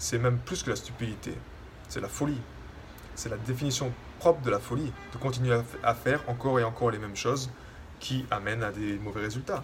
C'est 0.00 0.18
même 0.18 0.38
plus 0.38 0.62
que 0.62 0.70
la 0.70 0.76
stupidité, 0.76 1.34
c'est 1.90 2.00
la 2.00 2.08
folie. 2.08 2.40
C'est 3.16 3.28
la 3.28 3.36
définition 3.36 3.92
propre 4.18 4.40
de 4.40 4.50
la 4.50 4.58
folie, 4.58 4.90
de 5.12 5.18
continuer 5.18 5.54
à 5.82 5.94
faire 5.94 6.22
encore 6.26 6.58
et 6.58 6.64
encore 6.64 6.90
les 6.90 6.96
mêmes 6.96 7.16
choses 7.16 7.50
qui 7.98 8.24
amènent 8.30 8.62
à 8.62 8.72
des 8.72 8.98
mauvais 8.98 9.20
résultats. 9.20 9.62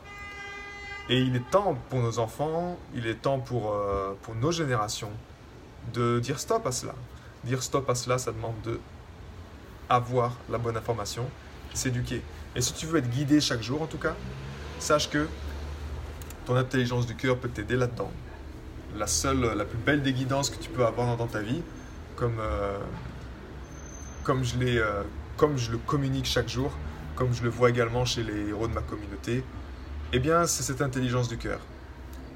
Et 1.09 1.23
il 1.23 1.35
est 1.37 1.51
temps 1.51 1.79
pour 1.89 2.01
nos 2.01 2.19
enfants, 2.19 2.79
il 2.95 3.07
est 3.07 3.15
temps 3.15 3.39
pour, 3.39 3.73
euh, 3.73 4.13
pour 4.21 4.35
nos 4.35 4.53
générations 4.53 5.11
de 5.95 6.21
dire 6.21 6.39
stop 6.39 6.67
à 6.67 6.73
cela. 6.73 6.95
Dire 7.45 7.63
stop 7.63 7.89
à 7.89 7.95
cela, 7.95 8.19
ça 8.19 8.31
demande 8.31 8.61
de 8.63 8.79
avoir 9.89 10.37
la 10.51 10.59
bonne 10.59 10.77
information, 10.77 11.25
s'éduquer. 11.73 12.21
Et 12.55 12.61
si 12.61 12.75
tu 12.75 12.85
veux 12.85 12.99
être 12.99 13.09
guidé 13.09 13.41
chaque 13.41 13.63
jour, 13.63 13.81
en 13.81 13.87
tout 13.87 13.99
cas, 13.99 14.15
sache 14.81 15.09
que 15.09 15.29
ton 16.45 16.57
intelligence 16.57 17.07
du 17.07 17.17
cœur 17.17 17.39
peut 17.39 17.49
t'aider 17.49 17.77
là-dedans. 17.77 18.11
La 18.95 19.07
seule, 19.07 19.41
la 19.41 19.65
plus 19.65 19.79
belle 19.79 20.03
des 20.03 20.13
guidances 20.13 20.51
que 20.51 20.63
tu 20.63 20.71
peux 20.71 20.87
avoir 20.87 21.17
dans 21.17 21.27
ta 21.27 21.41
vie, 21.41 21.63
comme, 22.15 22.39
euh, 22.41 22.79
comme, 24.25 24.45
je 24.45 24.55
euh, 24.63 25.03
comme 25.37 25.59
je 25.59 25.73
le 25.73 25.79
communique 25.79 26.27
chaque 26.27 26.49
jour, 26.49 26.73
comme 27.15 27.33
je 27.35 27.43
le 27.43 27.51
vois 27.51 27.71
également 27.71 28.05
chez 28.05 28.23
les 28.23 28.49
héros 28.49 28.69
de 28.69 28.73
ma 28.73 28.83
communauté, 28.83 29.45
eh 30.13 30.19
bien, 30.19 30.47
c'est 30.47 30.63
cette 30.63 30.83
intelligence 30.83 31.29
du 31.29 31.37
cœur. 31.37 31.61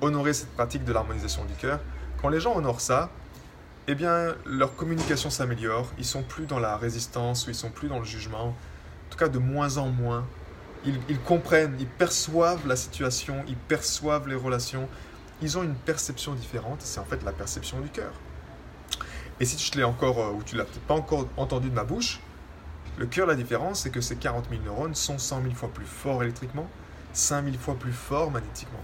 Honorer 0.00 0.32
cette 0.32 0.50
pratique 0.50 0.84
de 0.84 0.92
l'harmonisation 0.92 1.44
du 1.44 1.54
cœur. 1.54 1.80
Quand 2.20 2.28
les 2.28 2.40
gens 2.40 2.56
honorent 2.56 2.80
ça, 2.80 3.10
eh 3.86 3.94
bien, 3.94 4.34
leur 4.44 4.76
communication 4.76 5.30
s'améliore. 5.30 5.90
Ils 5.98 6.04
sont 6.04 6.22
plus 6.22 6.46
dans 6.46 6.58
la 6.58 6.76
résistance 6.76 7.46
ou 7.46 7.50
ils 7.50 7.56
sont 7.56 7.70
plus 7.70 7.88
dans 7.88 7.98
le 7.98 8.04
jugement. 8.04 8.48
En 8.48 9.10
tout 9.10 9.18
cas, 9.18 9.28
de 9.28 9.38
moins 9.38 9.78
en 9.78 9.88
moins. 9.88 10.26
Ils, 10.86 11.18
comprennent, 11.20 11.76
ils 11.78 11.86
perçoivent 11.86 12.66
la 12.66 12.76
situation, 12.76 13.44
ils 13.48 13.56
perçoivent 13.56 14.28
les 14.28 14.34
relations. 14.34 14.88
Ils 15.42 15.58
ont 15.58 15.62
une 15.62 15.74
perception 15.74 16.34
différente. 16.34 16.82
C'est 16.82 17.00
en 17.00 17.04
fait 17.04 17.22
la 17.22 17.32
perception 17.32 17.80
du 17.80 17.88
cœur. 17.88 18.12
Et 19.40 19.46
si 19.46 19.56
tu 19.56 19.78
l'ai 19.78 19.84
encore, 19.84 20.18
euh, 20.18 20.32
ou 20.32 20.42
tu 20.42 20.56
l'as 20.56 20.64
peut-être 20.64 20.86
pas 20.86 20.94
encore 20.94 21.26
entendu 21.36 21.70
de 21.70 21.74
ma 21.74 21.84
bouche, 21.84 22.20
le 22.98 23.06
cœur, 23.06 23.26
la 23.26 23.34
différence, 23.34 23.82
c'est 23.82 23.90
que 23.90 24.02
ces 24.02 24.16
40 24.16 24.50
000 24.50 24.62
neurones 24.62 24.94
sont 24.94 25.16
100 25.16 25.42
000 25.42 25.54
fois 25.54 25.70
plus 25.72 25.86
forts 25.86 26.22
électriquement, 26.22 26.68
5 27.14 27.44
000 27.44 27.56
fois 27.56 27.74
plus 27.74 27.92
forts 27.92 28.30
magnétiquement. 28.30 28.82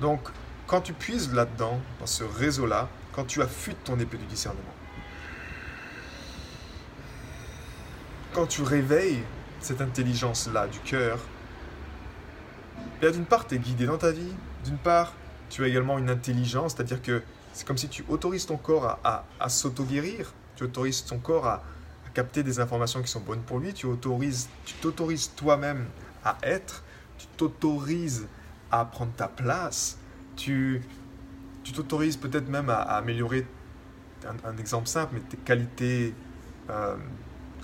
Donc, 0.00 0.20
quand 0.66 0.80
tu 0.80 0.94
puises 0.94 1.32
là-dedans, 1.34 1.78
dans 2.00 2.06
ce 2.06 2.24
réseau-là, 2.24 2.88
quand 3.12 3.24
tu 3.24 3.42
affûtes 3.42 3.84
ton 3.84 3.98
épée 3.98 4.16
du 4.16 4.24
discernement. 4.24 4.62
Quand 8.32 8.46
tu 8.46 8.62
réveilles 8.62 9.22
cette 9.60 9.82
intelligence-là 9.82 10.66
du 10.68 10.78
cœur, 10.78 11.18
d'une 13.02 13.26
part, 13.26 13.46
tu 13.46 13.56
es 13.56 13.58
guidé 13.58 13.84
dans 13.86 13.98
ta 13.98 14.12
vie, 14.12 14.32
d'une 14.64 14.78
part, 14.78 15.12
tu 15.52 15.62
as 15.64 15.68
également 15.68 15.98
une 15.98 16.08
intelligence, 16.08 16.72
c'est-à-dire 16.74 17.02
que 17.02 17.22
c'est 17.52 17.66
comme 17.66 17.76
si 17.76 17.88
tu 17.88 18.02
autorises 18.08 18.46
ton 18.46 18.56
corps 18.56 18.98
à, 19.04 19.48
s'auto-guérir, 19.50 20.32
tu 20.56 20.64
autorises 20.64 21.04
ton 21.04 21.18
corps 21.18 21.46
à, 21.46 21.62
à, 22.06 22.10
capter 22.14 22.42
des 22.42 22.58
informations 22.58 23.02
qui 23.02 23.08
sont 23.08 23.20
bonnes 23.20 23.42
pour 23.42 23.58
lui, 23.58 23.74
tu 23.74 23.84
autorises, 23.84 24.48
tu 24.64 24.72
t'autorises 24.74 25.30
toi-même 25.36 25.84
à 26.24 26.38
être, 26.42 26.82
tu 27.18 27.26
t'autorises 27.36 28.26
à 28.70 28.86
prendre 28.86 29.12
ta 29.12 29.28
place, 29.28 29.98
tu 30.36 30.80
tu 31.64 31.72
t'autorises 31.72 32.16
peut-être 32.16 32.48
même 32.48 32.70
à, 32.70 32.80
améliorer, 32.80 33.46
un, 34.44 34.56
exemple 34.56 34.88
simple, 34.88 35.14
mais 35.14 35.20
tes 35.20 35.36
qualités 35.36 36.14
euh, 36.70 36.96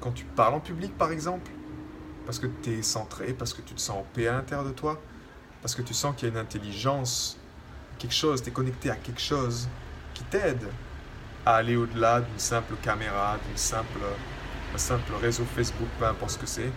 quand 0.01 0.13
tu 0.13 0.25
parles 0.25 0.55
en 0.55 0.61
public 0.61 0.97
par 0.97 1.11
exemple, 1.11 1.51
parce 2.27 2.39
que 2.39 2.49
tu 2.63 2.75
es 2.75 2.83
centré, 2.83 3.33
parce 3.33 3.55
que 3.55 3.63
tu 3.63 3.73
te 3.73 3.81
sens 3.81 3.97
en 3.97 4.07
paix 4.13 4.29
à 4.29 4.33
l'intérieur 4.33 4.67
de 4.67 4.73
toi, 4.73 5.01
parce 5.63 5.75
que 5.75 5.81
tu 5.81 5.95
sens 5.95 6.15
qu'il 6.15 6.29
y 6.29 6.31
a 6.31 6.35
une 6.35 6.41
intelligence, 6.41 7.39
quelque 7.99 8.15
chose, 8.15 8.43
tu 8.43 8.49
es 8.49 8.53
connecté 8.53 8.91
à 8.91 8.97
quelque 8.97 9.21
chose 9.21 9.69
qui 10.15 10.23
t'aide 10.25 10.67
à 11.45 11.57
aller 11.57 11.77
au-delà 11.77 12.21
d'une 12.21 12.39
simple 12.39 12.75
caméra, 12.83 13.37
d'un 13.37 13.57
simple, 13.57 14.01
simple 14.77 15.13
réseau 15.21 15.45
Facebook, 15.57 15.89
peu 15.99 16.07
importe 16.07 16.33
ce 16.33 16.39
que 16.39 16.47
c'est. 16.47 16.71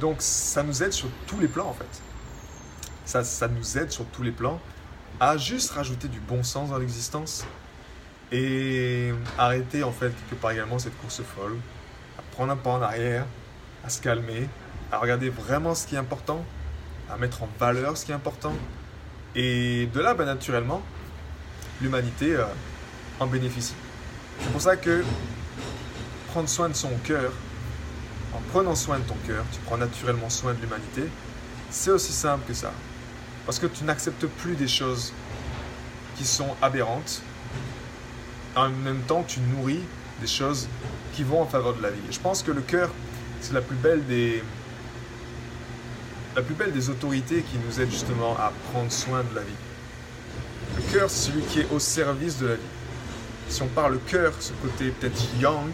Donc 0.00 0.16
ça 0.20 0.62
nous 0.62 0.82
aide 0.82 0.92
sur 0.92 1.08
tous 1.26 1.40
les 1.40 1.48
plans 1.48 1.68
en 1.68 1.74
fait. 1.74 2.02
Ça, 3.04 3.24
ça 3.24 3.48
nous 3.48 3.78
aide 3.78 3.90
sur 3.90 4.04
tous 4.06 4.22
les 4.22 4.32
plans 4.32 4.60
à 5.20 5.36
juste 5.36 5.70
rajouter 5.70 6.08
du 6.08 6.20
bon 6.20 6.42
sens 6.42 6.70
dans 6.70 6.78
l'existence 6.78 7.44
et 8.30 9.12
arrêter 9.38 9.82
en 9.82 9.92
fait 9.92 10.12
que 10.30 10.34
par 10.34 10.50
également 10.50 10.78
cette 10.78 10.96
course 11.00 11.22
folle, 11.22 11.56
à 12.18 12.22
prendre 12.32 12.52
un 12.52 12.56
pas 12.56 12.70
en 12.70 12.82
arrière, 12.82 13.26
à 13.84 13.88
se 13.88 14.00
calmer, 14.00 14.48
à 14.92 14.98
regarder 14.98 15.30
vraiment 15.30 15.74
ce 15.74 15.86
qui 15.86 15.94
est 15.94 15.98
important, 15.98 16.44
à 17.10 17.16
mettre 17.16 17.42
en 17.42 17.48
valeur 17.58 17.96
ce 17.96 18.04
qui 18.04 18.12
est 18.12 18.14
important. 18.14 18.52
Et 19.34 19.88
de 19.92 20.00
là, 20.00 20.14
ben, 20.14 20.24
naturellement, 20.24 20.82
l'humanité 21.80 22.34
euh, 22.34 22.44
en 23.20 23.26
bénéficie. 23.26 23.74
C'est 24.40 24.50
pour 24.50 24.60
ça 24.60 24.76
que 24.76 25.04
prendre 26.28 26.48
soin 26.48 26.68
de 26.68 26.74
son 26.74 26.90
cœur, 27.04 27.32
en 28.34 28.40
prenant 28.50 28.74
soin 28.74 28.98
de 28.98 29.04
ton 29.04 29.16
cœur, 29.26 29.44
tu 29.52 29.58
prends 29.64 29.78
naturellement 29.78 30.30
soin 30.30 30.54
de 30.54 30.60
l'humanité. 30.60 31.04
C'est 31.70 31.90
aussi 31.90 32.12
simple 32.12 32.44
que 32.46 32.54
ça. 32.54 32.72
Parce 33.46 33.58
que 33.58 33.66
tu 33.66 33.84
n'acceptes 33.84 34.26
plus 34.26 34.54
des 34.54 34.68
choses 34.68 35.12
qui 36.16 36.24
sont 36.24 36.54
aberrantes. 36.60 37.22
En 38.54 38.68
même 38.68 39.00
temps, 39.02 39.24
tu 39.26 39.40
nourris 39.40 39.80
des 40.20 40.26
choses 40.26 40.68
qui 41.14 41.22
vont 41.22 41.42
en 41.42 41.46
faveur 41.46 41.74
de 41.74 41.82
la 41.82 41.90
vie. 41.90 42.00
je 42.10 42.18
pense 42.18 42.42
que 42.42 42.50
le 42.50 42.60
cœur, 42.60 42.90
c'est 43.40 43.54
la 43.54 43.60
plus 43.60 43.76
belle 43.76 44.04
des 44.06 44.42
la 46.38 46.42
plus 46.42 46.54
belle 46.54 46.72
des 46.72 46.88
autorités 46.88 47.42
qui 47.42 47.56
nous 47.66 47.80
aide 47.80 47.90
justement 47.90 48.36
à 48.36 48.52
prendre 48.70 48.92
soin 48.92 49.24
de 49.24 49.34
la 49.34 49.42
vie. 49.42 49.48
Le 50.76 50.82
cœur, 50.92 51.10
c'est 51.10 51.30
celui 51.30 51.42
qui 51.42 51.60
est 51.60 51.70
au 51.72 51.78
service 51.78 52.38
de 52.38 52.46
la 52.46 52.54
vie. 52.54 52.60
Si 53.48 53.60
on 53.62 53.66
parle 53.66 53.98
cœur, 54.06 54.32
ce 54.38 54.52
côté 54.62 54.90
peut-être 54.90 55.20
yang, 55.40 55.72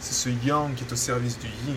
c'est 0.00 0.14
ce 0.14 0.28
yang 0.46 0.74
qui 0.74 0.84
est 0.84 0.92
au 0.92 0.96
service 0.96 1.38
du 1.38 1.46
yin. 1.46 1.76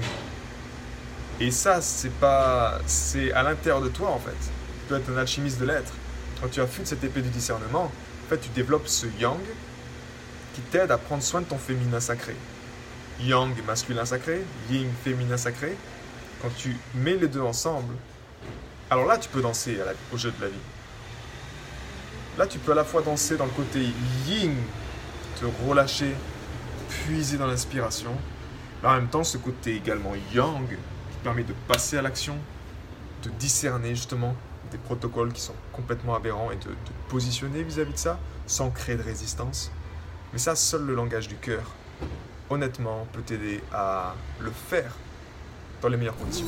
Et 1.39 1.49
ça, 1.49 1.81
c'est 1.81 2.11
pas, 2.11 2.79
c'est 2.85 3.31
à 3.31 3.41
l'intérieur 3.41 3.81
de 3.81 3.89
toi 3.89 4.09
en 4.09 4.19
fait 4.19 4.51
être 4.95 5.09
un 5.11 5.17
alchimiste 5.17 5.59
de 5.59 5.65
l'être. 5.65 5.93
Quand 6.41 6.49
tu 6.49 6.61
affûtes 6.61 6.87
cette 6.87 7.03
épée 7.03 7.21
du 7.21 7.29
discernement, 7.29 7.85
en 7.85 8.29
fait, 8.29 8.39
tu 8.39 8.49
développes 8.49 8.87
ce 8.87 9.07
yang 9.19 9.39
qui 10.53 10.61
t'aide 10.61 10.91
à 10.91 10.97
prendre 10.97 11.23
soin 11.23 11.41
de 11.41 11.45
ton 11.45 11.57
féminin 11.57 11.99
sacré. 11.99 12.35
Yang 13.21 13.63
masculin 13.65 14.05
sacré, 14.05 14.41
yin 14.69 14.87
féminin 15.03 15.37
sacré. 15.37 15.75
Quand 16.41 16.49
tu 16.57 16.75
mets 16.95 17.15
les 17.15 17.27
deux 17.27 17.41
ensemble, 17.41 17.93
alors 18.91 19.05
là, 19.05 19.17
tu 19.17 19.29
peux 19.29 19.41
danser 19.41 19.79
au 20.13 20.17
jeu 20.17 20.33
de 20.37 20.41
la 20.41 20.49
vie. 20.49 20.59
Là, 22.37 22.45
tu 22.45 22.59
peux 22.59 22.73
à 22.73 22.75
la 22.75 22.83
fois 22.83 23.01
danser 23.01 23.37
dans 23.37 23.45
le 23.45 23.51
côté 23.51 23.79
yin, 24.27 24.53
te 25.39 25.45
relâcher, 25.65 26.13
puiser 26.89 27.37
dans 27.37 27.47
l'inspiration, 27.47 28.11
mais 28.83 28.89
en 28.89 28.95
même 28.95 29.07
temps, 29.07 29.23
ce 29.23 29.37
côté 29.37 29.77
également 29.77 30.11
yang 30.33 30.67
qui 30.67 31.17
permet 31.23 31.43
de 31.43 31.53
passer 31.69 31.97
à 31.97 32.01
l'action, 32.01 32.35
de 33.23 33.29
discerner 33.29 33.95
justement 33.95 34.35
des 34.71 34.77
protocoles 34.77 35.31
qui 35.31 35.41
sont 35.41 35.55
complètement 35.71 36.13
aberrants 36.13 36.51
et 36.51 36.57
de, 36.57 36.69
positionner 37.07 37.63
vis-à-vis 37.63 37.93
de 37.93 37.97
ça 37.97 38.19
sans 38.45 38.71
créer 38.71 38.97
de 38.97 39.03
résistance. 39.03 39.71
Mais 40.33 40.39
ça, 40.39 40.53
seul 40.53 40.81
le 40.81 40.95
langage 40.95 41.29
du 41.29 41.35
cœur, 41.35 41.63
honnêtement, 42.49 43.07
peut 43.13 43.21
t'aider 43.21 43.63
à 43.73 44.15
le 44.41 44.51
faire 44.51 44.93
dans 45.81 45.87
les 45.87 45.95
meilleures 45.95 46.17
conditions. 46.17 46.47